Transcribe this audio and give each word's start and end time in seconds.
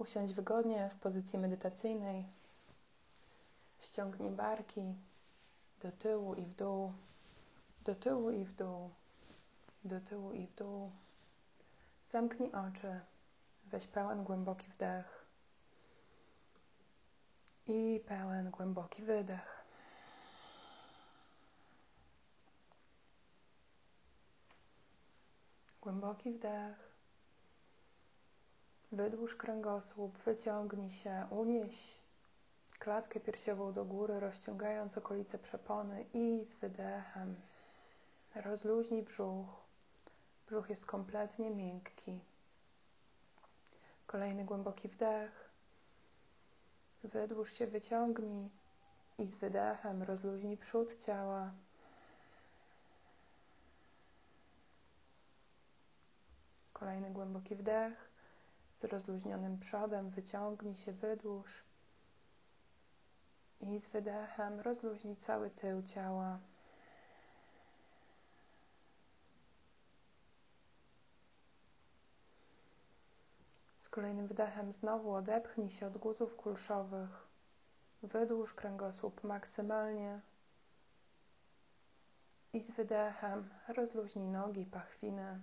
Usiądź 0.00 0.32
wygodnie 0.34 0.88
w 0.88 0.94
pozycji 0.94 1.38
medytacyjnej. 1.38 2.24
Ściągnij 3.80 4.30
barki 4.30 4.94
do 5.82 5.92
tyłu 5.92 6.34
i 6.34 6.44
w 6.44 6.54
dół, 6.54 6.92
do 7.84 7.94
tyłu 7.94 8.30
i 8.30 8.44
w 8.44 8.54
dół, 8.54 8.90
do 9.84 10.00
tyłu 10.00 10.32
i 10.32 10.46
w 10.46 10.54
dół. 10.54 10.90
Zamknij 12.10 12.52
oczy. 12.52 13.00
Weź 13.64 13.86
pełen 13.86 14.24
głęboki 14.24 14.66
wdech 14.70 15.24
i 17.66 18.00
pełen 18.06 18.50
głęboki 18.50 19.02
wydech. 19.02 19.64
Głęboki 25.80 26.30
wdech. 26.30 26.89
Wydłuż 28.92 29.36
kręgosłup, 29.36 30.18
wyciągnij 30.18 30.90
się, 30.90 31.26
unieś 31.30 32.00
klatkę 32.78 33.20
piersiową 33.20 33.72
do 33.72 33.84
góry, 33.84 34.20
rozciągając 34.20 34.98
okolice 34.98 35.38
przepony 35.38 36.04
i 36.14 36.44
z 36.44 36.54
wydechem 36.54 37.36
rozluźnij 38.34 39.02
brzuch. 39.02 39.46
Brzuch 40.46 40.70
jest 40.70 40.86
kompletnie 40.86 41.50
miękki. 41.50 42.20
Kolejny 44.06 44.44
głęboki 44.44 44.88
wdech. 44.88 45.50
Wydłuż 47.04 47.52
się, 47.52 47.66
wyciągnij 47.66 48.50
i 49.18 49.26
z 49.26 49.34
wydechem 49.34 50.02
rozluźnij 50.02 50.56
przód 50.56 50.96
ciała. 50.96 51.52
Kolejny 56.72 57.10
głęboki 57.10 57.54
wdech. 57.54 58.09
Z 58.80 58.84
rozluźnionym 58.84 59.58
przodem 59.58 60.10
wyciągnij 60.10 60.76
się, 60.76 60.92
wydłuż. 60.92 61.64
I 63.60 63.80
z 63.80 63.88
wydechem 63.88 64.60
rozluźnij 64.60 65.16
cały 65.16 65.50
tył 65.50 65.82
ciała. 65.82 66.38
Z 73.78 73.88
kolejnym 73.88 74.26
wdechem 74.26 74.72
znowu 74.72 75.14
odepchnij 75.14 75.70
się 75.70 75.86
od 75.86 75.98
guzów 75.98 76.36
kulszowych. 76.36 77.26
Wydłuż 78.02 78.54
kręgosłup 78.54 79.24
maksymalnie. 79.24 80.20
I 82.52 82.60
z 82.60 82.70
wydechem 82.70 83.50
rozluźnij 83.68 84.28
nogi, 84.28 84.66
pachwiny. 84.66 85.40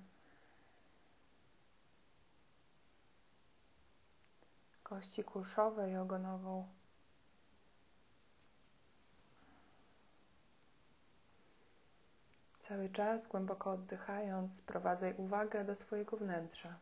Kości 4.89 5.23
kulszowe 5.23 5.91
i 5.91 5.95
ogonową. 5.95 6.67
Cały 12.59 12.89
czas 12.89 13.27
głęboko 13.27 13.71
oddychając, 13.71 14.55
sprowadzaj 14.55 15.13
uwagę 15.17 15.65
do 15.65 15.75
swojego 15.75 16.17
wnętrza. 16.17 16.79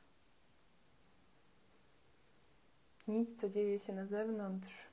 Nic, 3.07 3.41
co 3.41 3.49
dzieje 3.49 3.79
się 3.79 3.93
na 3.93 4.05
zewnątrz, 4.05 4.83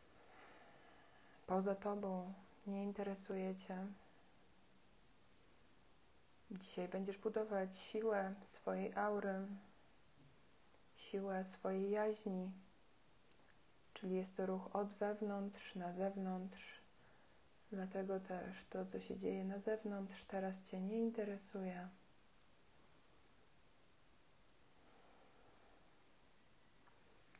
poza 1.46 1.74
Tobą, 1.74 2.32
nie 2.66 2.82
interesuje 2.82 3.56
Cię. 3.56 3.86
Dzisiaj 6.50 6.88
będziesz 6.88 7.18
budować 7.18 7.76
siłę 7.76 8.34
swojej 8.44 8.94
aury, 8.94 9.46
siłę 10.96 11.44
swojej 11.44 11.90
jaźni, 11.90 12.50
czyli 14.02 14.16
jest 14.16 14.36
to 14.36 14.46
ruch 14.46 14.76
od 14.76 14.92
wewnątrz 14.92 15.74
na 15.74 15.92
zewnątrz. 15.92 16.80
Dlatego 17.72 18.20
też 18.20 18.64
to, 18.70 18.86
co 18.86 19.00
się 19.00 19.16
dzieje 19.16 19.44
na 19.44 19.58
zewnątrz, 19.58 20.24
teraz 20.24 20.62
Cię 20.62 20.80
nie 20.80 20.98
interesuje. 20.98 21.88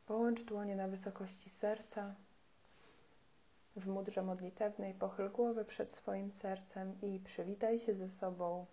Połącz 0.06 0.42
dłonie 0.42 0.76
na 0.76 0.88
wysokości 0.88 1.50
serca. 1.50 2.14
W 3.76 3.87
mudrze 3.87 4.22
modlitewnej 4.22 4.94
pochyl 4.94 5.31
głowę 5.31 5.64
przed 5.64 5.92
swoim 5.92 6.31
sercem 6.31 7.00
i 7.00 7.20
przywitaj 7.20 7.78
się 7.78 7.94
ze 7.94 8.10
sobą. 8.10 8.66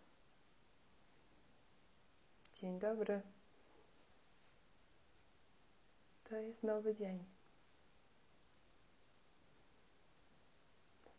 Dzień 2.56 2.80
dobry. 2.80 3.22
To 6.24 6.36
jest 6.36 6.64
nowy 6.64 6.96
dzień. 6.96 7.39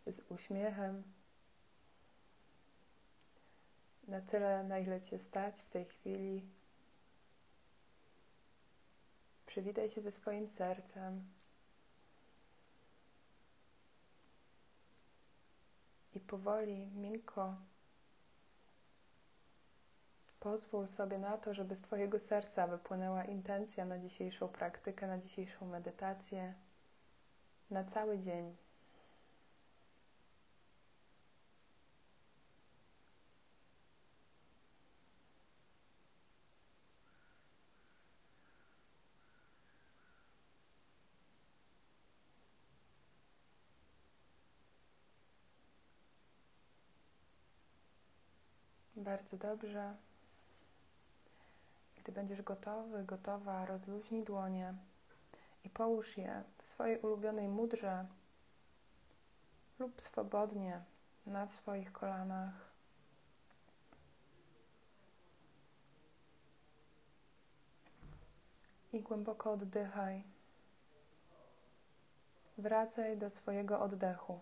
Z 0.06 0.20
uśmiechem. 0.30 1.02
Na 4.08 4.20
tyle, 4.20 4.64
na 4.64 4.78
ile 4.78 5.00
Cię 5.00 5.18
stać 5.18 5.60
w 5.60 5.70
tej 5.70 5.84
chwili, 5.84 6.48
Przywitaj 9.50 9.90
się 9.90 10.00
ze 10.00 10.12
swoim 10.12 10.48
sercem. 10.48 11.24
I 16.14 16.20
powoli, 16.20 16.86
miękko 16.86 17.56
pozwól 20.40 20.86
sobie 20.86 21.18
na 21.18 21.38
to, 21.38 21.54
żeby 21.54 21.76
z 21.76 21.80
Twojego 21.80 22.18
serca 22.18 22.66
wypłynęła 22.66 23.24
intencja 23.24 23.84
na 23.84 23.98
dzisiejszą 23.98 24.48
praktykę, 24.48 25.06
na 25.06 25.18
dzisiejszą 25.18 25.66
medytację, 25.66 26.54
na 27.70 27.84
cały 27.84 28.18
dzień. 28.18 28.56
Bardzo 49.10 49.36
dobrze. 49.36 49.94
Gdy 51.96 52.12
będziesz 52.12 52.42
gotowy, 52.42 53.04
gotowa, 53.04 53.66
rozluźnij 53.66 54.24
dłonie 54.24 54.74
i 55.64 55.70
połóż 55.70 56.16
je 56.16 56.42
w 56.58 56.66
swojej 56.68 56.98
ulubionej 57.00 57.48
mudrze 57.48 58.06
lub 59.78 60.02
swobodnie 60.02 60.84
na 61.26 61.48
swoich 61.48 61.92
kolanach. 61.92 62.54
I 68.92 69.00
głęboko 69.00 69.52
oddychaj. 69.52 70.22
Wracaj 72.58 73.18
do 73.18 73.30
swojego 73.30 73.80
oddechu. 73.80 74.40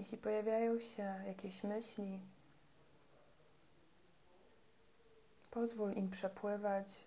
Jeśli 0.00 0.18
pojawiają 0.18 0.78
się 0.78 1.22
jakieś 1.26 1.62
myśli, 1.64 2.20
pozwól 5.50 5.92
im 5.92 6.10
przepływać. 6.10 7.04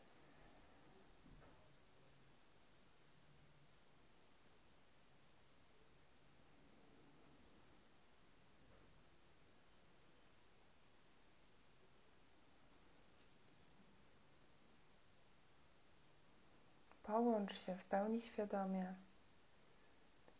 Połącz 17.03 17.53
się 17.53 17.75
w 17.75 17.85
pełni 17.85 18.19
świadomie 18.21 18.93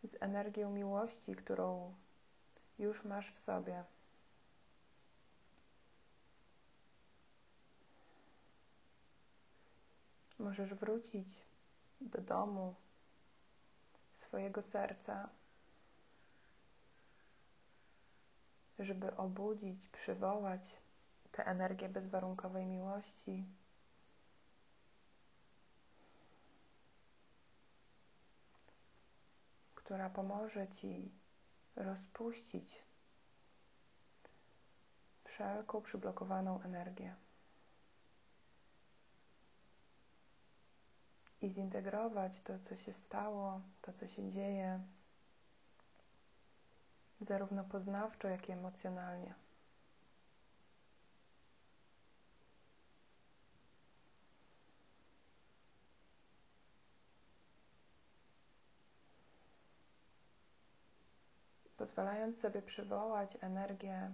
z 0.04 0.16
energią 0.22 0.72
miłości, 0.72 1.36
którą 1.36 1.94
już 2.80 3.06
masz 3.06 3.31
w 3.31 3.40
sobie. 3.40 3.84
Możesz 10.40 10.74
wrócić 10.74 11.46
do 12.02 12.22
domu, 12.22 12.75
swojego 14.14 14.62
serca, 14.62 15.30
żeby 18.80 19.16
obudzić, 19.18 19.88
przywołać 19.88 20.81
tę 21.31 21.46
energię 21.46 21.90
bezwarunkowej 21.90 22.66
miłości. 22.66 23.46
która 29.76 30.10
pomoże 30.10 30.68
Ci 30.68 31.12
rozpuścić 31.75 32.84
wszelką 35.24 35.81
przyblokowaną 35.81 36.62
energię 36.62 37.16
i 41.42 41.50
zintegrować 41.50 42.42
to, 42.42 42.60
co 42.60 42.75
się 42.75 42.94
stało, 42.94 43.62
to, 43.81 43.94
co 43.94 44.08
się 44.08 44.30
dzieje, 44.30 44.84
zarówno 47.22 47.64
poznawczo, 47.64 48.28
jak 48.28 48.50
i 48.50 48.52
emocjonalnie. 48.52 49.43
Pozwalając 61.83 62.39
sobie 62.39 62.62
przywołać 62.62 63.38
energię 63.41 64.12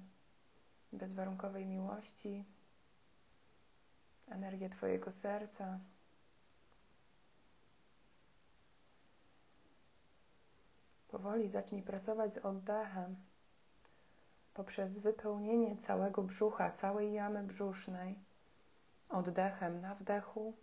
bezwarunkowej 0.93 1.65
miłości, 1.65 2.45
energię 4.27 4.69
Twojego 4.69 5.11
serca. 5.11 5.79
Powoli 11.07 11.49
zacznij 11.49 11.83
pracować 11.83 12.33
z 12.33 12.37
oddechem 12.37 13.15
poprzez 14.53 14.99
wypełnienie 14.99 15.77
całego 15.77 16.23
brzucha, 16.23 16.71
całej 16.71 17.13
jamy 17.13 17.43
brzusznej 17.43 18.19
oddechem 19.09 19.81
na 19.81 19.95
wdechu. 19.95 20.53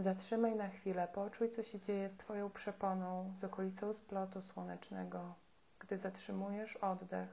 Zatrzymaj 0.00 0.56
na 0.56 0.68
chwilę, 0.68 1.08
poczuj, 1.08 1.50
co 1.50 1.62
się 1.62 1.80
dzieje 1.80 2.08
z 2.08 2.16
Twoją 2.16 2.50
przeponą, 2.50 3.32
z 3.36 3.44
okolicą 3.44 3.92
splotu 3.92 4.42
słonecznego, 4.42 5.34
gdy 5.78 5.98
zatrzymujesz 5.98 6.76
oddech 6.76 7.28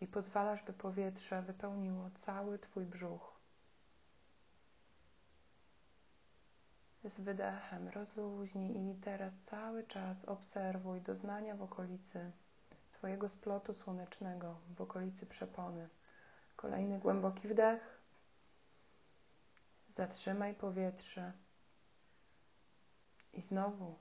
i 0.00 0.06
pozwalasz, 0.06 0.62
by 0.62 0.72
powietrze 0.72 1.42
wypełniło 1.42 2.10
cały 2.14 2.58
Twój 2.58 2.86
brzuch. 2.86 3.38
Z 7.04 7.20
wydechem 7.20 7.88
rozluźnij 7.88 8.90
i 8.90 8.94
teraz 8.94 9.40
cały 9.40 9.84
czas 9.84 10.24
obserwuj 10.24 11.00
doznania 11.00 11.56
w 11.56 11.62
okolicy 11.62 12.32
Twojego 12.92 13.28
splotu 13.28 13.74
słonecznego, 13.74 14.56
w 14.76 14.80
okolicy 14.80 15.26
przepony. 15.26 15.88
Kolejny 16.56 16.98
głęboki 16.98 17.48
wdech. 17.48 18.00
Zatrzymaj 19.88 20.54
powietrze. 20.54 21.32
I 23.38 23.40
znowu 23.40 23.94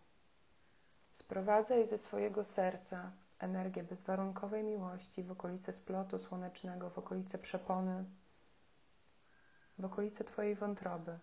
sprowadzaj 1.13 1.88
ze 1.88 1.98
swojego 1.98 2.44
serca 2.44 3.12
energię 3.39 3.84
bezwarunkowej 3.84 4.63
miłości 4.63 5.24
w 5.24 5.31
okolice 5.31 5.74
splotu 5.74 6.19
słonecznego, 6.19 6.89
w 6.89 6.98
okolice 6.98 7.38
przepony, 7.38 8.06
w 9.80 9.86
okolice 9.86 10.24
Twojej 10.24 10.56
wątroby. 10.56 11.19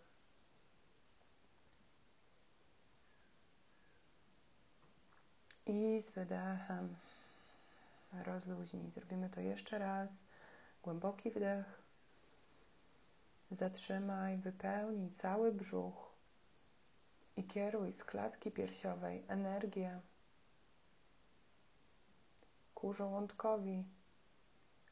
I 5.66 6.02
z 6.02 6.10
wydechem 6.10 6.96
rozluźnij. 8.24 8.90
Zrobimy 8.90 9.30
to 9.30 9.40
jeszcze 9.40 9.78
raz. 9.78 10.24
Głęboki 10.82 11.30
wdech. 11.30 11.82
Zatrzymaj, 13.50 14.36
wypełnij 14.36 15.10
cały 15.10 15.52
brzuch 15.52 16.13
i 17.36 17.44
kieruj 17.44 17.92
z 17.92 18.04
klatki 18.04 18.50
piersiowej 18.50 19.24
energię 19.28 20.00
ku 22.74 22.92
żołądkowi, 22.92 23.84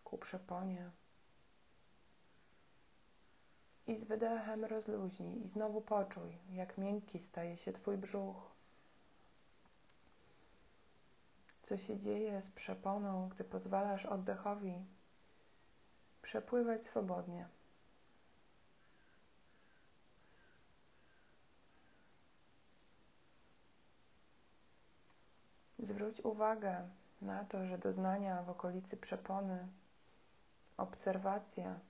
ku 0.05 0.19
przeponie. 0.19 0.91
I 3.87 3.99
z 3.99 4.05
wydechem 4.05 4.65
rozluźnij 4.65 5.45
i 5.45 5.49
znowu 5.49 5.81
poczuj, 5.81 6.39
jak 6.51 6.79
miękki 6.79 7.19
staje 7.19 7.57
się 7.57 7.73
Twój 7.73 7.99
brzuch. 7.99 8.53
Co 11.63 11.77
się 11.77 11.99
dzieje 11.99 12.43
z 12.43 12.51
przeponą, 12.51 13.29
gdy 13.29 13.45
pozwalasz 13.45 14.07
oddechowi 14.07 14.75
przepływać 16.23 16.85
swobodnie. 16.85 17.49
Zwróć 25.83 26.21
uwagę 26.21 26.89
na 27.23 27.45
to, 27.45 27.67
że 27.67 27.79
doznania 27.79 28.43
w 28.43 28.51
okolicy 28.51 28.97
przepony, 28.97 29.69
obserwacja 30.77 31.81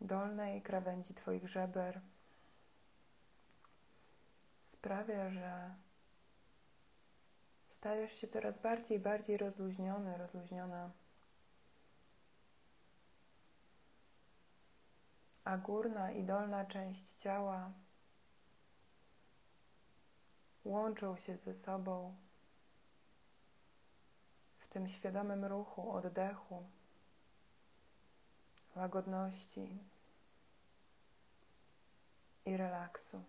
dolnej 0.00 0.62
krawędzi 0.62 1.14
Twoich 1.14 1.48
żeber 1.48 2.00
sprawia, 4.66 5.30
że 5.30 5.74
stajesz 7.68 8.12
się 8.12 8.28
coraz 8.28 8.58
bardziej 8.58 8.96
i 8.96 9.00
bardziej 9.00 9.36
rozluźniony, 9.36 10.18
rozluźniona. 10.18 10.90
A 15.44 15.58
górna 15.58 16.12
i 16.12 16.24
dolna 16.24 16.64
część 16.64 17.14
ciała 17.14 17.72
łączą 20.66 21.16
się 21.16 21.36
ze 21.36 21.54
sobą 21.54 22.14
w 24.58 24.68
tym 24.68 24.88
świadomym 24.88 25.44
ruchu 25.44 25.90
oddechu, 25.92 26.64
łagodności 28.76 29.78
i 32.46 32.56
relaksu. 32.56 33.22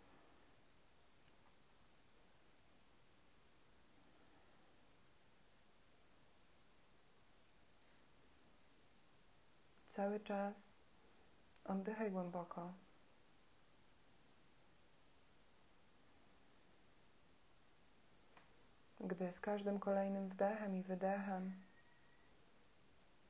Cały 9.87 10.19
czas 10.19 10.55
oddychaj 11.65 12.11
głęboko. 12.11 12.73
Gdy 19.07 19.31
z 19.31 19.39
każdym 19.39 19.79
kolejnym 19.79 20.29
wdechem 20.29 20.75
i 20.75 20.83
wydechem 20.83 21.53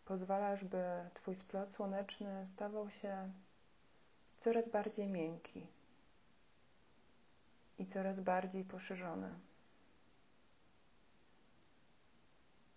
pozwalasz, 0.05 0.63
by 0.63 1.09
Twój 1.13 1.35
splot 1.35 1.71
słoneczny 1.71 2.45
stawał 2.45 2.89
się 2.89 3.31
coraz 4.39 4.69
bardziej 4.69 5.07
miękki 5.07 5.67
i 7.79 7.85
coraz 7.85 8.19
bardziej 8.19 8.63
poszerzony. 8.63 9.39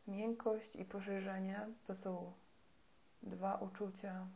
Miękkość 0.07 0.77
i 0.77 0.85
poszerzenie 0.85 1.67
to 1.87 1.95
są 1.95 2.33
dwa 3.23 3.55
uczucia, 3.57 4.27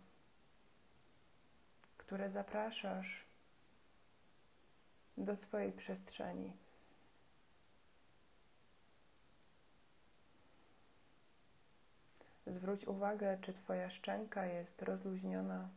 które 1.97 2.31
zapraszasz 2.31 3.25
do 5.17 5.37
swojej 5.37 5.73
przestrzeni. 5.73 6.64
Zwróć 12.55 12.85
uwagę, 12.85 13.39
czy 13.41 13.53
Twoja 13.53 13.91
szczęka 13.91 14.47
jest 14.47 14.83
rozluźniona. 14.83 15.69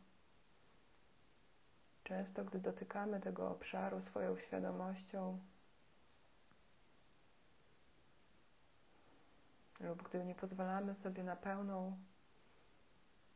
Często, 2.03 2.45
gdy 2.45 2.59
dotykamy 2.59 3.19
tego 3.19 3.51
obszaru 3.51 4.01
swoją 4.01 4.37
świadomością, 4.37 5.39
lub 9.79 10.09
gdy 10.09 10.25
nie 10.25 10.35
pozwalamy 10.35 10.93
sobie 10.95 11.23
na 11.23 11.35
pełną 11.35 11.97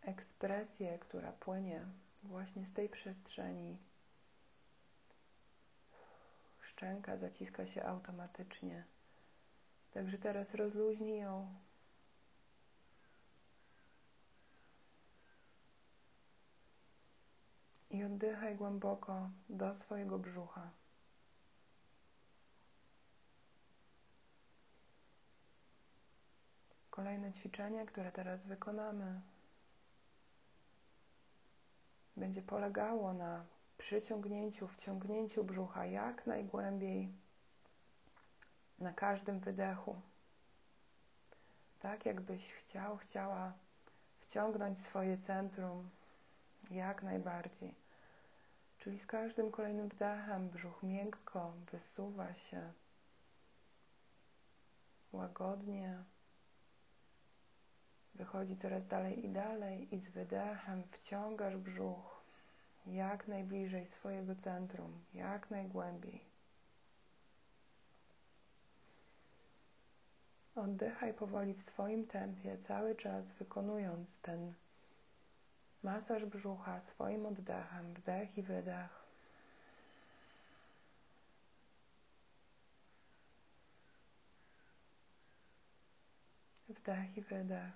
ekspresję, 0.02 1.00
która 1.00 1.32
płynie 1.32 1.86
właśnie 2.24 2.66
z 2.66 2.74
tej 2.74 2.90
przestrzeni, 2.90 3.78
szczęka 6.62 7.18
zaciska 7.18 7.66
się 7.66 7.84
automatycznie. 7.84 8.86
Także 9.92 10.18
teraz 10.18 10.54
rozluźnij 10.54 11.20
ją 11.20 11.56
i 17.92 18.04
oddychaj 18.04 18.56
głęboko 18.56 19.30
do 19.50 19.74
swojego 19.74 20.20
brzucha. 20.20 20.70
Kolejne 26.90 27.34
ćwiczenie, 27.34 27.86
które 27.86 28.12
teraz 28.12 28.46
wykonamy, 28.46 29.22
będzie 32.18 32.42
polegało 32.42 33.14
na 33.14 33.46
przyciągnięciu, 33.78 34.68
wciągnięciu 34.68 35.44
brzucha 35.44 35.86
jak 35.86 36.28
najgłębiej 36.28 37.14
na 38.80 38.94
każdym 38.94 39.40
wydechu. 39.40 40.02
Tak, 41.80 42.06
jakbyś 42.06 42.54
chciał, 42.54 42.98
chciała 42.98 43.54
wciągnąć 44.20 44.80
swoje 44.80 45.18
centrum 45.18 45.90
jak 46.72 47.04
najbardziej. 47.04 47.81
Czyli 48.84 49.00
z 49.00 49.06
każdym 49.06 49.52
kolejnym 49.52 49.90
wdechem 49.90 50.50
brzuch 50.50 50.84
miękko 50.84 51.54
wysuwa 51.72 52.34
się 52.34 52.74
łagodnie. 55.12 56.04
Wychodzi 58.16 58.58
coraz 58.58 58.88
dalej 58.88 59.26
i 59.26 59.30
dalej 59.30 59.96
i 59.96 60.00
z 60.00 60.10
wydechem 60.10 60.84
wciągasz 60.84 61.58
brzuch 61.58 62.22
jak 62.86 63.28
najbliżej 63.28 63.88
swojego 63.88 64.36
centrum, 64.36 65.04
jak 65.14 65.52
najgłębiej. 65.52 66.26
Oddychaj 70.56 71.14
powoli 71.14 71.54
w 71.54 71.62
swoim 71.62 72.08
tempie, 72.08 72.58
cały 72.58 72.96
czas 72.96 73.32
wykonując 73.32 74.20
ten 74.20 74.54
masaż 75.84 76.26
brzucha 76.26 76.80
swoim 76.80 77.26
oddechem, 77.26 77.94
wdech 77.94 78.38
i 78.38 78.44
wydech. 78.44 79.02
Wdech 86.70 87.18
i 87.18 87.22
wydech. 87.22 87.72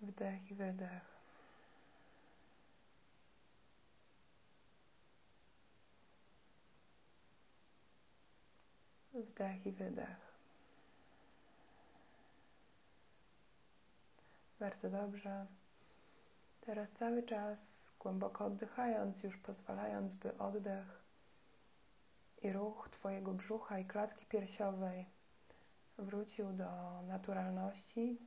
Wdech 0.00 0.50
i 0.50 0.54
wydech. 0.54 1.21
Wdech 9.22 9.66
i 9.66 9.72
wydech. 9.72 10.32
Bardzo 14.60 14.90
dobrze. 14.90 15.46
Teraz 16.60 16.92
cały 16.92 17.22
czas 17.22 17.86
głęboko 17.98 18.44
oddychając, 18.44 19.22
już 19.22 19.36
pozwalając, 19.36 20.14
by 20.14 20.38
oddech 20.38 21.02
i 22.42 22.52
ruch 22.52 22.88
Twojego 22.90 23.32
brzucha 23.32 23.78
i 23.78 23.84
klatki 23.84 24.26
piersiowej 24.26 25.06
wrócił 25.98 26.52
do 26.52 27.02
naturalności. 27.02 28.18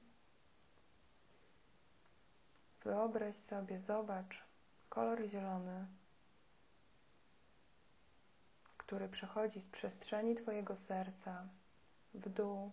Wyobraź 2.84 3.36
sobie, 3.36 3.80
zobacz 3.80 4.44
kolor 4.90 5.26
zielony 5.28 5.88
który 8.86 9.10
przechodzi 9.10 9.62
z 9.62 9.68
przestrzeni 9.68 10.36
Twojego 10.36 10.76
serca 10.76 11.48
w 12.14 12.30
dół 12.30 12.72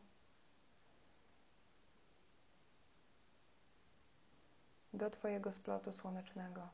do 4.94 5.10
Twojego 5.10 5.52
splotu 5.52 5.92
słonecznego. 5.92 6.68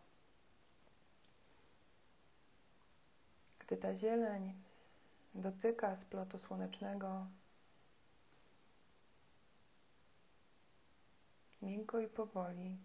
Gdy 3.59 3.77
ta 3.77 3.95
zieleń 3.95 4.63
dotyka 5.35 5.97
splotu 5.97 6.39
słonecznego, 6.39 7.27
miękko 11.63 12.01
i 12.01 12.09
powoli, 12.09 12.79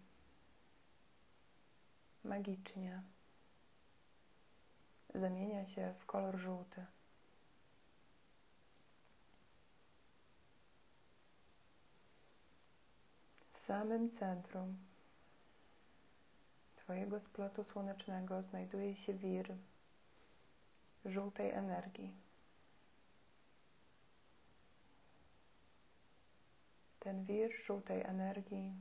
magicznie 2.24 3.02
zamienia 5.14 5.66
się 5.66 5.94
w 5.98 6.06
kolor 6.06 6.36
żółty. 6.38 6.86
W 13.52 13.58
samym 13.58 14.10
centrum 14.10 14.76
Twojego 16.76 17.20
splotu 17.20 17.64
słonecznego 17.64 18.42
znajduje 18.42 18.96
się 18.96 19.14
wir 19.14 19.56
żółtej 21.04 21.50
energii. 21.50 22.14
Ten 26.98 27.24
wir 27.24 27.50
żółtej 27.66 28.02
energii 28.02 28.72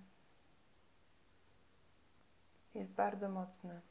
jest 2.76 2.94
bardzo 2.94 3.30
mocny. 3.30 3.82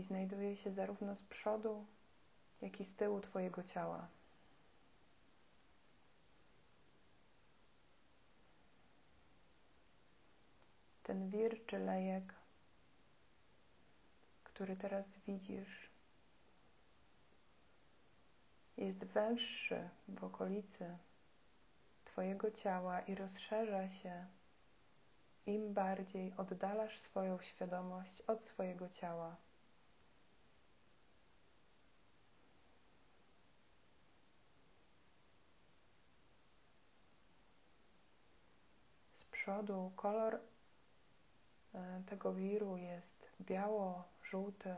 I 0.00 0.02
znajduje 0.02 0.56
się 0.56 0.72
zarówno 0.72 1.16
z 1.16 1.22
przodu, 1.22 1.86
jak 2.60 2.80
i 2.80 2.84
z 2.84 2.94
tyłu 2.94 3.20
Twojego 3.20 3.62
ciała. 3.62 4.08
Ten 11.02 11.30
wir 11.30 11.66
czy 11.66 11.78
lejek, 11.78 12.34
który 14.44 14.76
teraz 14.76 15.18
widzisz, 15.26 15.90
jest 18.76 19.04
węższy 19.04 19.88
w 20.08 20.24
okolicy 20.24 20.98
Twojego 22.04 22.50
ciała 22.50 23.00
i 23.00 23.14
rozszerza 23.14 23.88
się 23.90 24.26
im 25.46 25.74
bardziej 25.74 26.32
oddalasz 26.36 26.98
swoją 26.98 27.40
świadomość 27.40 28.22
od 28.22 28.44
swojego 28.44 28.88
ciała. 28.88 29.36
Przodu 39.50 39.92
kolor 39.96 40.40
e, 41.74 42.02
tego 42.06 42.32
wiru 42.34 42.76
jest 42.76 43.30
biało-żółty, 43.40 44.74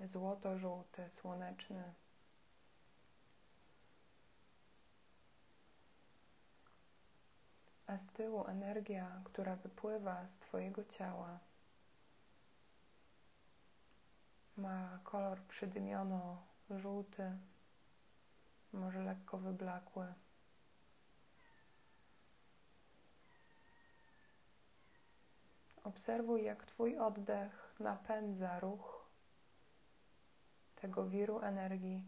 złoto-żółty, 0.00 1.10
słoneczny. 1.10 1.94
A 7.86 7.98
z 7.98 8.06
tyłu 8.12 8.46
energia, 8.46 9.20
która 9.24 9.56
wypływa 9.56 10.28
z 10.28 10.38
Twojego 10.38 10.84
ciała, 10.84 11.38
ma 14.56 14.98
kolor 15.04 15.40
przydymiono-żółty, 15.48 17.38
może 18.72 19.02
lekko 19.02 19.38
wyblakły. 19.38 20.14
Obserwuj, 25.84 26.44
jak 26.44 26.64
Twój 26.66 26.98
oddech 26.98 27.74
napędza 27.80 28.60
ruch 28.60 29.00
tego 30.74 31.06
wiru 31.08 31.40
energii. 31.40 32.04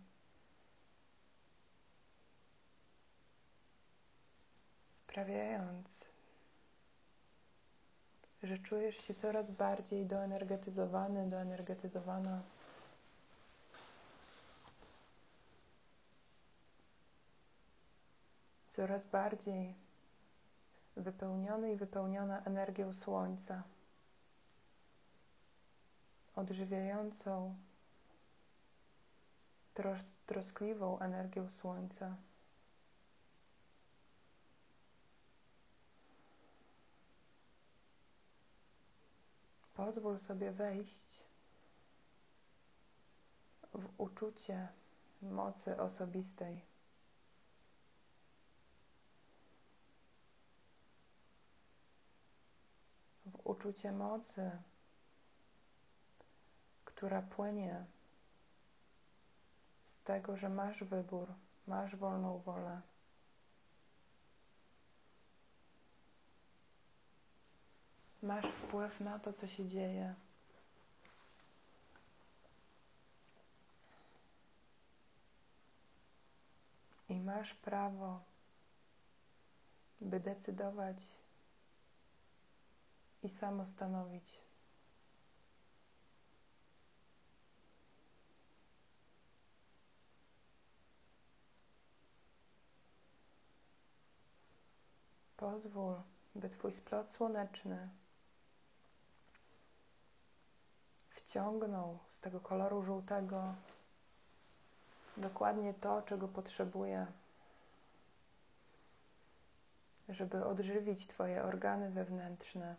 Sprawiając, 4.91 6.05
że 8.43 8.59
czujesz 8.59 8.97
się 8.97 9.14
coraz 9.14 9.50
bardziej 9.50 10.07
doenergetyzowany, 10.07 11.29
doenergetyzowana. 11.29 12.43
Coraz 18.71 19.05
bardziej 19.05 19.75
wypełniony 20.96 21.72
i 21.72 21.76
wypełniona 21.76 22.42
energią 22.44 22.92
Słońca, 22.92 23.62
odżywiającą, 26.37 27.54
tros 29.75 30.14
troskliwą 30.26 30.99
energią 30.99 31.49
Słońca. 31.50 32.16
Pozwól 39.75 40.18
sobie 40.18 40.50
wejść 40.52 41.25
w 43.75 43.88
uczucie 43.99 44.68
mocy 45.22 45.80
osobistej. 45.80 46.72
w 53.33 53.47
uczucie 53.47 53.93
mocy, 53.93 54.51
która 56.85 57.23
płynie 57.23 57.85
z 59.85 60.01
tego, 60.01 60.37
że 60.37 60.49
masz 60.49 60.85
wybór, 60.85 61.29
masz 61.67 61.97
wolną 61.97 62.39
wolę. 62.39 62.81
Masz 68.23 68.47
wpływ 68.47 69.01
na 69.01 69.19
to, 69.19 69.33
co 69.33 69.47
się 69.47 69.69
dzieje. 69.69 70.15
I 77.09 77.21
masz 77.21 77.55
prawo, 77.55 78.21
by 80.01 80.21
decydować 80.21 81.22
i 83.23 83.29
samo 83.29 83.67
stanowić. 83.67 84.41
Pozwól, 95.37 96.02
by 96.35 96.49
Twój 96.49 96.73
splot 96.73 97.11
słoneczny 97.11 97.88
wciągnął 101.33 101.99
z 102.11 102.21
tego 102.21 102.41
koloru 102.41 102.83
żółtego 102.83 103.55
dokładnie 105.17 105.75
to, 105.75 106.02
czego 106.02 106.29
potrzebuje, 106.29 107.07
żeby 110.09 110.45
odżywić 110.45 111.07
Twoje 111.07 111.43
organy 111.45 111.91
wewnętrzne. 111.91 112.76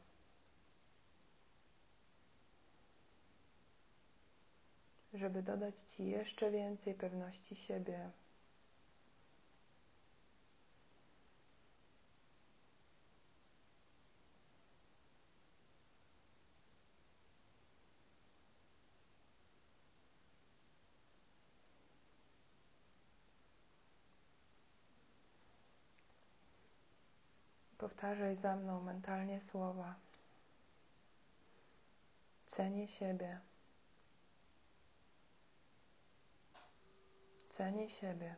Żeby 5.13 5.43
dodać 5.43 5.79
Ci 5.79 6.05
jeszcze 6.05 6.51
więcej 6.51 6.93
pewności 6.93 7.55
siebie. 7.55 8.09
Powtarzaj 27.77 28.35
za 28.35 28.55
mną 28.55 28.81
mentalnie 28.81 29.41
słowa. 29.41 29.95
Cenię 32.45 32.87
siebie. 32.87 33.39
Cenię 37.53 37.89
siebie. 37.89 38.35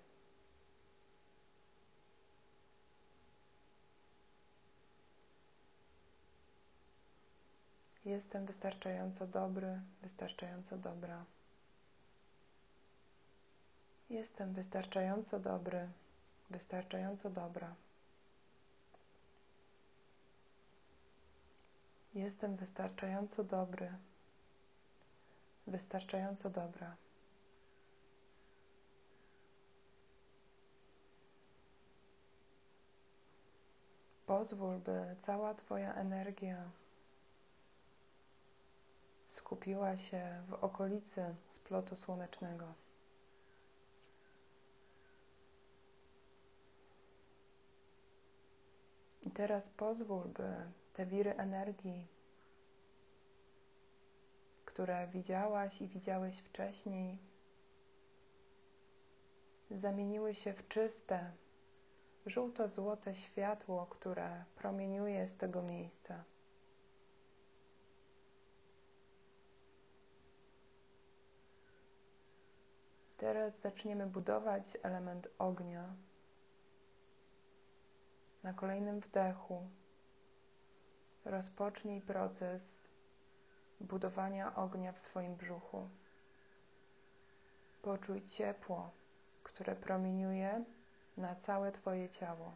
Jestem 8.05 8.45
wystarczająco 8.45 9.27
dobry, 9.27 9.81
wystarczająco 10.01 10.77
dobra. 10.77 11.25
Jestem 14.09 14.53
wystarczająco 14.53 15.39
dobry, 15.39 15.89
wystarczająco 16.49 17.29
dobra. 17.29 17.75
Jestem 22.13 22.55
wystarczająco 22.55 23.43
dobry, 23.43 23.91
wystarczająco 25.67 26.49
dobra. 26.49 26.95
Pozwól, 34.25 34.79
by 34.79 35.15
cała 35.19 35.53
Twoja 35.53 35.93
energia 35.93 36.69
skupiła 39.27 39.97
się 39.97 40.43
w 40.47 40.53
okolicy 40.53 41.35
splotu 41.49 41.95
słonecznego. 41.95 42.65
I 49.21 49.31
teraz 49.31 49.69
pozwól, 49.69 50.27
by 50.27 50.71
te 50.93 51.05
wiry 51.05 51.33
energii, 51.37 52.07
które 54.65 55.07
widziałaś 55.07 55.81
i 55.81 55.87
widziałeś 55.87 56.37
wcześniej, 56.37 57.17
zamieniły 59.71 60.35
się 60.35 60.53
w 60.53 60.67
czyste, 60.67 61.31
żółto-złote 62.25 63.15
światło, 63.15 63.85
które 63.85 64.45
promieniuje 64.55 65.27
z 65.27 65.37
tego 65.37 65.61
miejsca. 65.61 66.23
Teraz 73.17 73.61
zaczniemy 73.61 74.07
budować 74.07 74.77
element 74.83 75.27
ognia. 75.39 75.95
Na 78.43 78.53
kolejnym 78.53 78.99
wdechu 78.99 79.69
rozpocznij 81.25 82.01
proces 82.01 82.87
budowania 83.79 84.55
ognia 84.55 84.91
w 84.91 85.01
swoim 85.01 85.35
brzuchu. 85.35 85.89
Poczuj 87.81 88.25
ciepło, 88.25 88.91
które 89.43 89.75
promieniuje 89.75 90.65
na 91.17 91.35
całe 91.35 91.71
Twoje 91.71 92.09
ciało. 92.09 92.55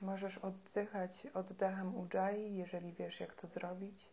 Możesz 0.00 0.38
oddychać 0.38 1.26
oddechem 1.34 1.96
Ujjayi, 1.96 2.56
jeżeli 2.56 2.92
wiesz, 2.92 3.20
jak 3.20 3.34
to 3.34 3.46
zrobić. 3.46 4.08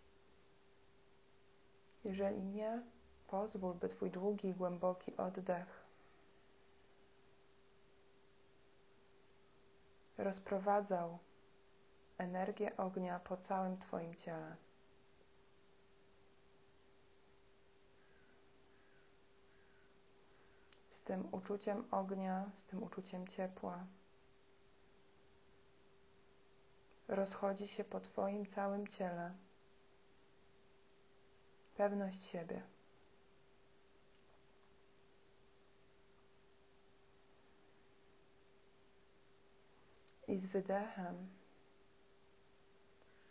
Jeżeli 2.03 2.43
nie, 2.43 2.81
pozwól, 3.27 3.73
by 3.73 3.89
Twój 3.89 4.11
długi, 4.11 4.53
głęboki 4.53 5.17
oddech 5.17 5.81
rozprowadzał 10.17 11.17
energię 12.17 12.77
ognia 12.77 13.19
po 13.19 13.37
całym 13.37 13.77
Twoim 13.77 14.15
ciele. 14.15 14.55
Z 21.01 21.03
tym 21.03 21.27
uczuciem 21.31 21.83
ognia, 21.91 22.51
z 22.55 22.65
tym 22.65 22.83
uczuciem 22.83 23.27
ciepła 23.27 23.85
rozchodzi 27.07 27.67
się 27.67 27.83
po 27.83 27.99
Twoim 27.99 28.45
całym 28.45 28.87
ciele 28.87 29.33
pewność 31.75 32.23
siebie. 32.23 32.63
I 40.27 40.37
z 40.37 40.45
wydechem 40.45 41.29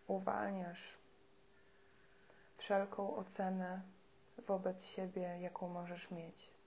uwalniasz 0.06 0.98
wszelką 2.56 3.16
ocenę 3.16 3.82
wobec 4.38 4.84
siebie, 4.84 5.40
jaką 5.40 5.68
możesz 5.68 6.10
mieć. 6.10 6.59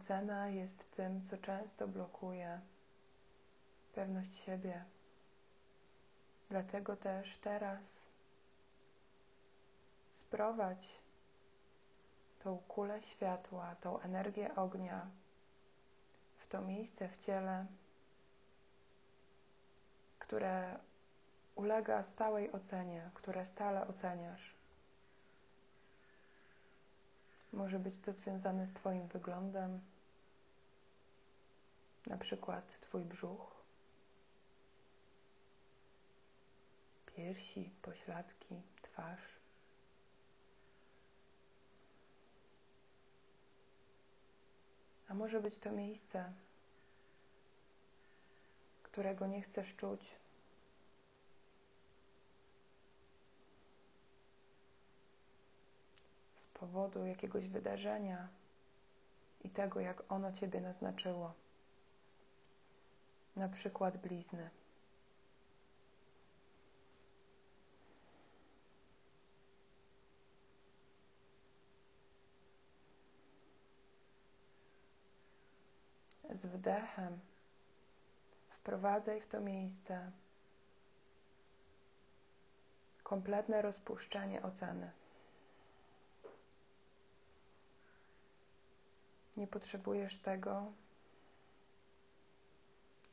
Ocena 0.00 0.48
jest 0.48 0.90
tym, 0.90 1.22
co 1.22 1.38
często 1.38 1.88
blokuje 1.88 2.60
pewność 3.94 4.36
siebie. 4.36 4.84
Dlatego 6.48 6.96
też 6.96 7.36
teraz 7.36 8.02
sprowadź 10.10 10.98
tą 12.38 12.58
kulę 12.58 13.02
światła, 13.02 13.74
tą 13.80 14.00
energię 14.00 14.54
ognia 14.54 15.06
w 16.36 16.46
to 16.46 16.60
miejsce 16.60 17.08
w 17.08 17.18
ciele, 17.18 17.66
które 20.18 20.78
ulega 21.54 22.02
stałej 22.02 22.52
ocenie, 22.52 23.10
które 23.14 23.46
stale 23.46 23.86
oceniasz. 23.86 24.54
Może 27.54 27.78
być 27.78 27.98
to 27.98 28.12
związane 28.12 28.66
z 28.66 28.72
Twoim 28.72 29.06
wyglądem, 29.08 29.80
na 32.06 32.18
przykład 32.18 32.80
Twój 32.80 33.04
brzuch, 33.04 33.54
piersi, 37.06 37.70
pośladki, 37.82 38.62
twarz. 38.82 39.38
A 45.08 45.14
może 45.14 45.40
być 45.40 45.58
to 45.58 45.72
miejsce, 45.72 46.32
którego 48.82 49.26
nie 49.26 49.42
chcesz 49.42 49.76
czuć. 49.76 50.23
powodu 56.64 57.06
jakiegoś 57.06 57.48
wydarzenia 57.48 58.28
i 59.40 59.50
tego, 59.50 59.80
jak 59.80 60.12
ono 60.12 60.32
Ciebie 60.32 60.60
naznaczyło. 60.60 61.34
Na 63.36 63.48
przykład 63.48 63.96
blizny. 63.96 64.50
Z 76.30 76.46
wdechem 76.46 77.20
wprowadzaj 78.48 79.20
w 79.20 79.26
to 79.26 79.40
miejsce 79.40 80.10
kompletne 83.02 83.62
rozpuszczenie 83.62 84.42
oceny. 84.42 85.03
Nie 89.36 89.46
potrzebujesz 89.46 90.18
tego 90.18 90.72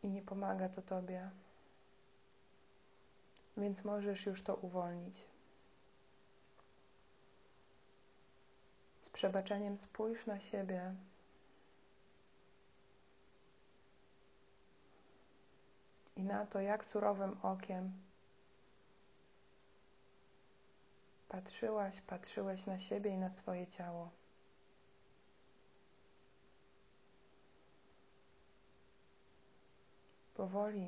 i 0.04 0.10
nie 0.10 0.22
pomaga 0.22 0.70
to 0.70 0.82
Tobie, 0.82 1.30
więc 3.58 3.84
możesz 3.84 4.26
już 4.26 4.44
to 4.44 4.56
uwolnić. 4.56 5.26
Z 9.02 9.10
przebaczeniem 9.10 9.78
spójrz 9.78 10.26
na 10.26 10.40
siebie. 10.40 10.96
I 16.16 16.24
na 16.24 16.46
to, 16.46 16.62
jak 16.62 16.86
surowym 16.86 17.38
okiem 17.42 17.92
patrzyłaś, 21.30 22.02
patrzyłeś 22.02 22.66
na 22.66 22.80
siebie 22.80 23.12
i 23.12 23.18
na 23.18 23.30
swoje 23.30 23.68
ciało. 23.68 24.10
Powoli. 30.42 30.88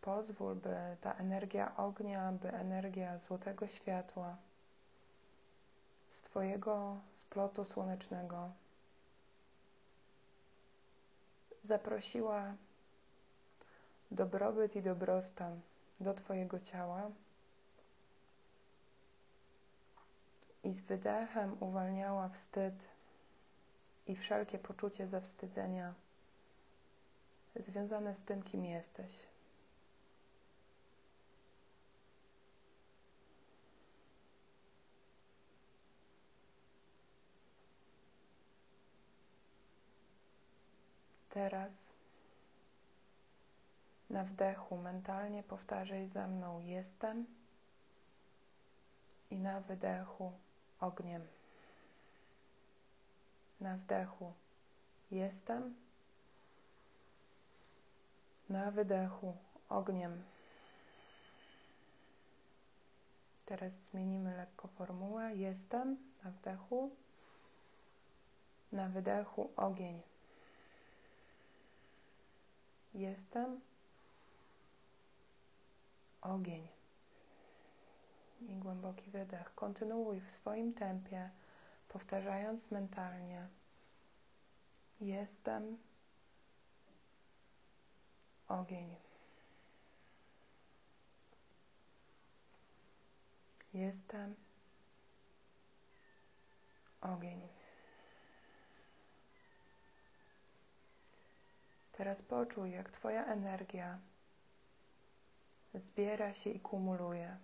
Pozwól, 0.00 0.54
by 0.54 0.96
ta 1.00 1.12
energia 1.14 1.76
ognia, 1.76 2.32
by 2.32 2.48
energia 2.52 3.18
złotego 3.18 3.66
światła 3.68 4.36
z 6.10 6.22
Twojego 6.22 6.96
splotu 7.14 7.64
słonecznego 7.64 8.50
zaprosiła 11.62 12.54
dobrobyt 14.10 14.76
i 14.76 14.82
dobrostan 14.82 15.60
do 16.00 16.14
Twojego 16.14 16.60
ciała 16.60 17.10
i 20.64 20.74
z 20.74 20.80
wydechem 20.80 21.56
uwalniała 21.60 22.28
wstyd 22.28 22.74
i 24.06 24.16
wszelkie 24.16 24.58
poczucie 24.58 25.06
zawstydzenia 25.06 25.94
związane 27.62 28.14
z 28.14 28.22
tym, 28.22 28.42
kim 28.42 28.64
jesteś. 28.64 29.12
Teraz 41.30 41.92
na 44.10 44.24
wdechu 44.24 44.76
mentalnie 44.76 45.42
powtarzaj 45.42 46.08
za 46.08 46.26
mną 46.26 46.60
jestem 46.60 47.26
i 49.30 49.38
na 49.38 49.60
wydechu 49.60 50.32
ogniem. 50.80 51.26
Na 53.60 53.76
wdechu 53.76 54.32
jestem 55.10 55.74
na 58.50 58.70
wydechu 58.70 59.36
ogniem. 59.68 60.22
Teraz 63.46 63.72
zmienimy 63.72 64.36
lekko 64.36 64.68
formułę. 64.68 65.34
Jestem 65.34 65.96
na 66.24 66.30
wdechu, 66.30 66.90
na 68.72 68.88
wydechu 68.88 69.50
ogień. 69.56 70.02
Jestem 72.94 73.60
ogień. 76.22 76.68
I 78.40 78.54
głęboki 78.54 79.10
wydech. 79.10 79.54
Kontynuuj 79.54 80.20
w 80.20 80.30
swoim 80.30 80.74
tempie, 80.74 81.30
powtarzając 81.88 82.70
mentalnie. 82.70 83.48
Jestem 85.00 85.78
ogień. 88.50 88.96
Jestem 93.74 94.34
ogień. 97.00 97.40
Teraz 101.92 102.22
poczuj, 102.22 102.70
jak 102.70 102.90
Twoja 102.90 103.24
energia 103.24 103.98
zbiera 105.74 106.32
się 106.34 106.50
i 106.50 106.60
kumuluje. 106.60 107.36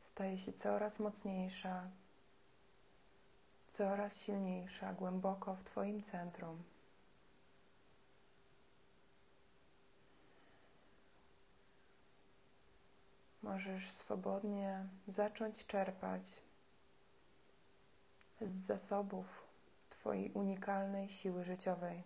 Staje 0.00 0.38
się 0.38 0.52
coraz 0.52 0.98
mocniejsza, 0.98 1.90
coraz 3.70 4.20
silniejsza, 4.22 4.92
głęboko 4.92 5.54
w 5.54 5.64
Twoim 5.64 6.02
centrum. 6.02 6.62
Możesz 13.48 13.90
swobodnie 13.90 14.86
zacząć 15.08 15.66
czerpać 15.66 16.42
z 18.40 18.50
zasobów 18.50 19.26
Twojej 19.90 20.30
unikalnej 20.32 21.08
siły 21.08 21.44
życiowej, 21.44 22.02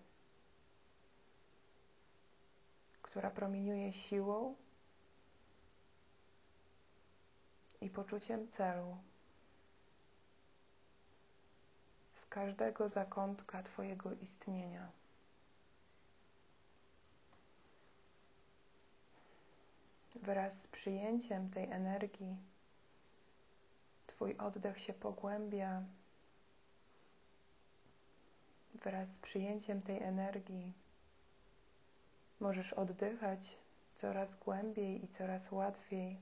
która 3.02 3.30
promieniuje 3.30 3.92
siłą 3.92 4.54
i 7.80 7.90
poczuciem 7.90 8.48
celu 8.48 8.96
z 12.14 12.26
każdego 12.26 12.88
zakątka 12.88 13.62
Twojego 13.62 14.12
istnienia. 14.12 15.01
Wraz 20.22 20.62
z 20.62 20.66
przyjęciem 20.66 21.50
tej 21.50 21.64
energii, 21.70 22.36
Twój 24.06 24.36
oddech 24.38 24.78
się 24.80 24.92
pogłębia. 24.92 25.82
Wraz 28.74 29.12
z 29.12 29.18
przyjęciem 29.18 29.82
tej 29.82 30.02
energii 30.02 30.72
możesz 32.40 32.72
oddychać 32.72 33.56
coraz 33.94 34.34
głębiej 34.34 35.04
i 35.04 35.08
coraz 35.08 35.52
łatwiej, 35.52 36.18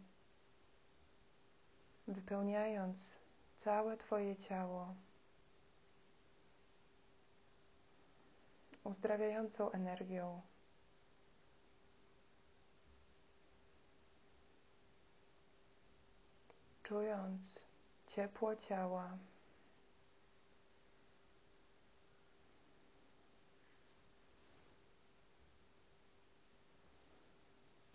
wypełniając 2.09 3.17
całe 3.57 3.97
Twoje 3.97 4.37
ciało 4.37 4.95
uzdrawiającą 8.85 9.71
energią. 9.71 10.41
Czując 16.91 17.67
ciepło 18.07 18.57
ciała. 18.57 19.19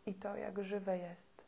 I 0.06 0.14
to, 0.14 0.36
jak 0.38 0.64
żywe 0.64 0.98
jest. 0.98 1.44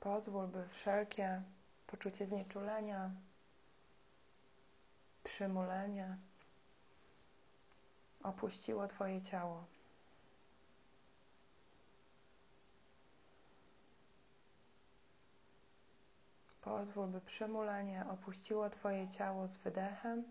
Pozwól, 0.00 0.46
by 0.46 0.68
wszelkie 0.68 1.42
poczucie 1.86 2.26
znieczulenia, 2.26 3.10
przymulenia, 5.24 6.16
opuściło 8.22 8.88
Twoje 8.88 9.22
ciało. 9.22 9.64
Pozwól, 16.60 17.06
by 17.08 17.20
przymulenie 17.20 18.04
opuściło 18.10 18.70
Twoje 18.70 19.08
ciało 19.08 19.48
z 19.48 19.56
wydechem, 19.56 20.24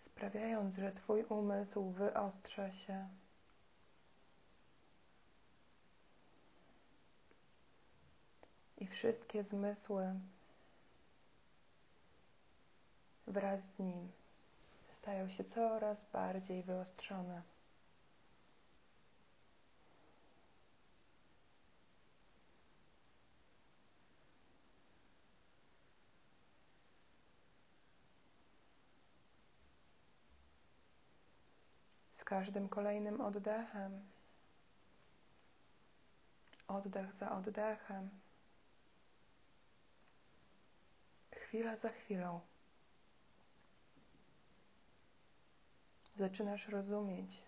sprawiając, 0.00 0.74
że 0.76 0.92
Twój 0.92 1.24
umysł 1.24 1.90
wyostrza 1.90 2.72
się. 2.72 3.08
I 8.78 8.86
wszystkie 8.86 9.42
zmysły 9.42 10.14
wraz 13.26 13.74
z 13.74 13.78
nim 13.78 14.12
stają 15.06 15.28
się 15.28 15.44
coraz 15.44 16.04
bardziej 16.04 16.62
wyostrzone. 16.62 17.42
Z 32.12 32.24
każdym 32.24 32.68
kolejnym 32.68 33.20
oddechem, 33.20 34.00
oddech 36.68 37.14
za 37.14 37.32
oddechem, 37.32 38.10
chwila 41.34 41.76
za 41.76 41.88
chwilą. 41.88 42.40
Zaczynasz 46.16 46.68
rozumieć, 46.68 47.42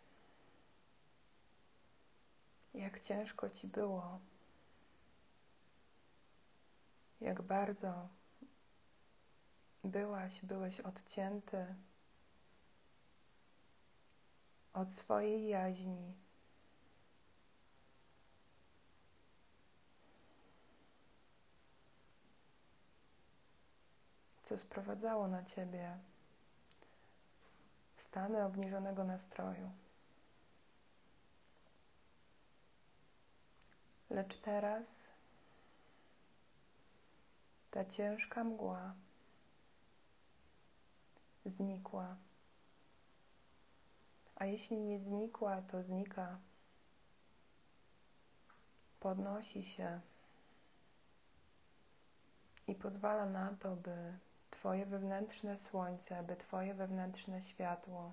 jak 2.74 3.00
ciężko 3.00 3.50
ci 3.50 3.66
było, 3.66 4.18
jak 7.20 7.42
bardzo 7.42 8.08
byłaś, 9.84 10.40
byłeś 10.42 10.80
odcięty 10.80 11.74
od 14.72 14.92
swojej 14.92 15.48
jaźni. 15.48 16.14
Co 24.42 24.58
sprowadzało 24.58 25.28
na 25.28 25.44
ciebie 25.44 25.98
stany 28.08 28.44
obniżonego 28.44 29.04
nastroju. 29.04 29.70
Lecz 34.10 34.36
teraz 34.36 35.08
ta 37.70 37.84
ciężka 37.84 38.44
mgła 38.44 38.94
znikła. 41.44 42.16
A 44.36 44.44
jeśli 44.44 44.80
nie 44.80 45.00
znikła, 45.00 45.62
to 45.62 45.82
znika. 45.82 46.38
Podnosi 49.00 49.64
się 49.64 50.00
i 52.66 52.74
pozwala 52.74 53.26
na 53.26 53.54
to, 53.60 53.76
by 53.76 54.18
Twoje 54.58 54.86
wewnętrzne 54.86 55.56
słońce, 55.56 56.22
by 56.22 56.36
Twoje 56.36 56.74
wewnętrzne 56.74 57.42
światło 57.42 58.12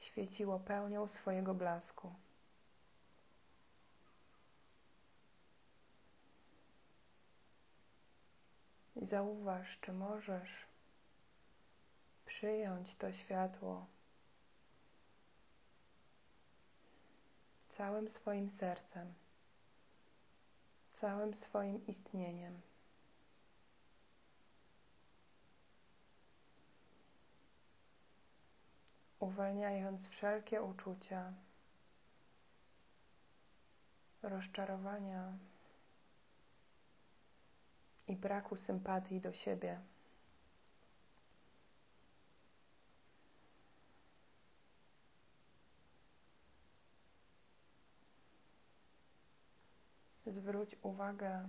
świeciło 0.00 0.60
pełnią 0.60 1.08
swojego 1.08 1.54
blasku. 1.54 2.14
I 8.96 9.06
zauważ, 9.06 9.80
czy 9.80 9.92
możesz 9.92 10.66
przyjąć 12.26 12.94
to 12.94 13.12
światło 13.12 13.86
całym 17.68 18.08
swoim 18.08 18.50
sercem, 18.50 19.14
całym 20.98 21.34
swoim 21.34 21.86
istnieniem. 21.86 22.60
Uwalniając 29.20 30.08
wszelkie 30.08 30.62
uczucia, 30.62 31.32
rozczarowania, 34.22 35.32
i 38.08 38.16
braku 38.16 38.56
sympatii 38.56 39.20
do 39.20 39.32
siebie. 39.32 39.80
Zwróć 50.28 50.76
uwagę, 50.82 51.48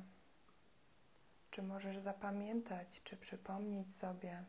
czy 1.52 1.62
możesz 1.62 1.98
zapamiętać, 2.00 3.02
czy 3.04 3.18
przypomnieć 3.18 3.96
sobie, 3.96 4.44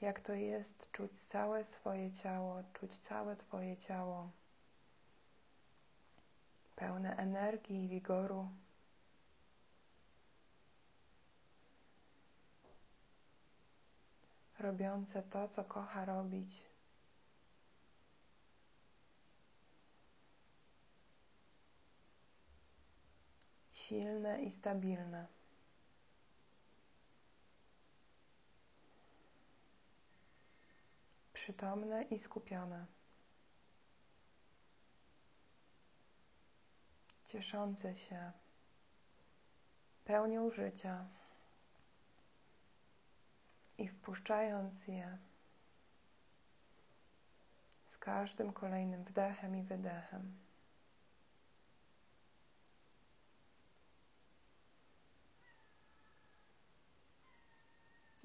jak 0.00 0.20
to 0.20 0.34
jest 0.34 0.90
czuć 0.92 1.22
całe 1.22 1.64
swoje 1.64 2.12
ciało, 2.12 2.62
czuć 2.72 2.98
całe 2.98 3.36
Twoje 3.36 3.76
ciało, 3.76 4.30
pełne 6.76 7.16
energii 7.16 7.84
i 7.84 7.88
wigoru. 7.88 8.48
robiące 14.62 15.22
to, 15.22 15.48
co 15.48 15.64
kocha 15.64 16.04
robić. 16.04 16.71
Silne 23.92 24.42
i 24.42 24.50
stabilne. 24.50 25.26
Przytomne 31.32 32.02
i 32.02 32.18
skupione. 32.18 32.86
Cieszące 37.24 37.96
się 37.96 38.32
pełnią 40.04 40.50
życia 40.50 41.06
i 43.78 43.88
wpuszczając 43.88 44.86
je 44.88 45.18
z 47.86 47.98
każdym 47.98 48.52
kolejnym 48.52 49.04
wdechem 49.04 49.56
i 49.56 49.62
wydechem. 49.62 50.41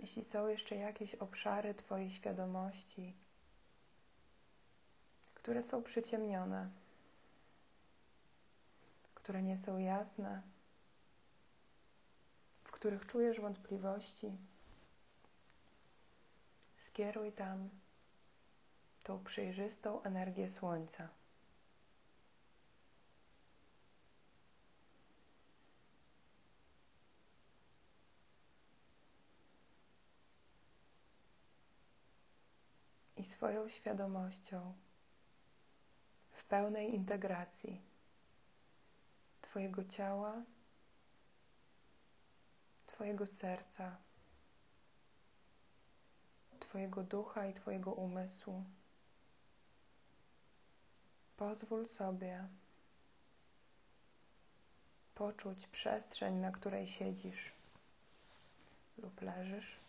Jeśli 0.08 0.24
są 0.24 0.48
jeszcze 0.48 0.76
jakieś 0.76 1.16
obszary 1.16 1.74
Twojej 1.74 2.10
świadomości, 2.10 3.14
które 5.34 5.64
są 5.64 5.84
przyciemnione, 5.84 6.70
które 9.16 9.44
nie 9.44 9.58
są 9.58 9.78
jasne, 9.78 10.42
w 12.64 12.72
których 12.72 13.06
czujesz 13.06 13.40
wątpliwości, 13.40 14.38
skieruj 16.78 17.32
tam 17.32 17.70
tą 19.04 19.24
przejrzystą 19.24 20.02
energię 20.04 20.50
Słońca. 20.50 21.10
Swoją 33.28 33.70
świadomością 33.70 34.74
w 36.32 36.44
pełnej 36.46 36.94
integracji 36.96 37.82
Twojego 39.42 39.86
ciała, 39.86 40.34
Twojego 42.88 43.28
serca, 43.28 43.98
Twojego 46.60 47.04
ducha 47.04 47.46
i 47.48 47.54
Twojego 47.54 47.92
umysłu. 47.94 48.64
Pozwól 51.38 51.86
sobie 51.86 52.48
poczuć 55.16 55.68
przestrzeń, 55.68 56.36
na 56.36 56.52
której 56.52 56.88
siedzisz 56.88 57.52
lub 58.98 59.22
leżysz. 59.22 59.87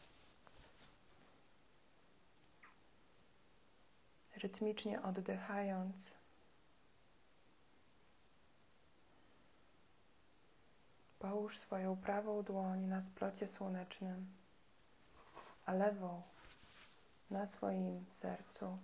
Rytmicznie 4.42 5.02
oddychając, 5.02 6.14
połóż 11.18 11.58
swoją 11.58 11.96
prawą 11.96 12.42
dłoń 12.42 12.80
na 12.86 13.00
splocie 13.00 13.48
słonecznym, 13.48 14.26
a 15.66 15.72
lewą 15.72 16.22
na 17.30 17.46
swoim 17.46 18.04
sercu 18.10 18.78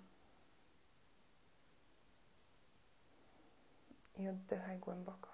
i 4.18 4.28
oddychaj 4.28 4.78
głęboko. 4.78 5.33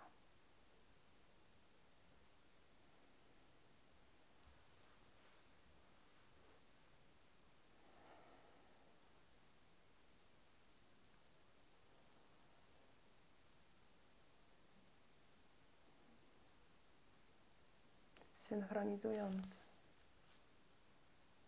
Synchronizując 18.51 19.61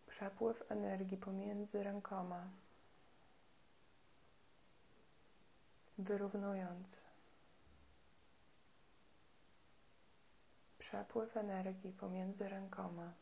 przepływ 0.07 0.71
energii 0.71 1.17
pomiędzy 1.17 1.83
rękoma, 1.83 2.47
wyrównując 5.97 7.01
przepływ 10.77 11.37
energii 11.37 11.91
pomiędzy 11.91 12.49
rękoma. 12.49 13.13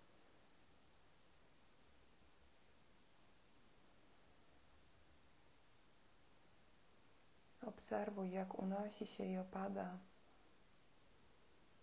Obserwuj, 7.65 8.31
jak 8.31 8.59
unosi 8.59 9.07
się 9.07 9.25
i 9.25 9.37
opada 9.37 9.97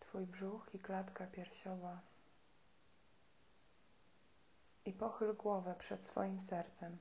Twój 0.09 0.27
brzuch 0.27 0.75
i 0.75 0.79
klatka 0.79 1.27
piersiowa. 1.27 2.01
I 4.85 4.93
pochyl 4.93 5.37
głowę 5.37 5.75
przed 5.79 6.05
swoim 6.05 6.41
sercem. 6.41 6.99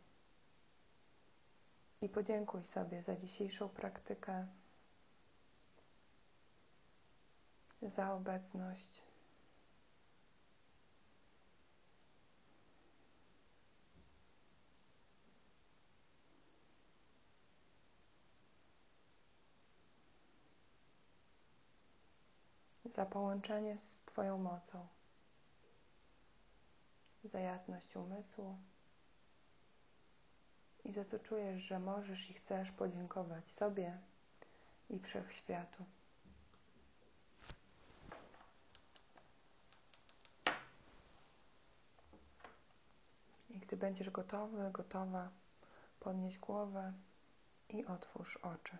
I 2.01 2.09
podziękuj 2.09 2.63
sobie 2.63 3.03
za 3.03 3.15
dzisiejszą 3.15 3.69
praktykę, 3.69 4.47
za 7.81 8.13
obecność. 8.13 9.06
Za 22.97 23.05
połączenie 23.05 23.77
z 23.77 24.01
Twoją 24.01 24.37
mocą, 24.37 24.87
za 27.23 27.39
jasność 27.39 27.95
umysłu 27.95 28.57
i 30.85 30.91
za 30.93 31.05
to 31.05 31.19
czujesz, 31.19 31.61
że 31.61 31.79
możesz 31.79 32.29
i 32.29 32.33
chcesz 32.33 32.71
podziękować 32.71 33.47
sobie 33.47 33.97
i 34.89 34.99
wszechświatu. 34.99 35.85
I 43.49 43.59
gdy 43.59 43.77
będziesz 43.77 44.09
gotowy, 44.09 44.71
gotowa, 44.71 45.29
podnieś 45.99 46.37
głowę 46.37 46.93
i 47.69 47.85
otwórz 47.85 48.37
oczy. 48.37 48.77